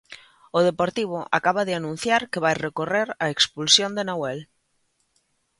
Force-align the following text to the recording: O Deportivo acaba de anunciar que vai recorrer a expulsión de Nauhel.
O 0.57 0.59
Deportivo 0.69 1.17
acaba 1.37 1.67
de 1.67 1.73
anunciar 1.79 2.21
que 2.31 2.43
vai 2.45 2.55
recorrer 2.67 3.07
a 3.23 3.27
expulsión 3.35 3.91
de 3.97 4.03
Nauhel. 4.09 4.39